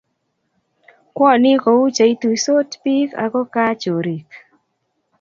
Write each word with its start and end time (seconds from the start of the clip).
kwoni 1.15 1.51
kou 1.63 1.83
cheituisot 1.95 2.69
biik 2.83 3.11
ako 3.23 3.41
kaa 3.53 3.71
chorik. 3.81 4.29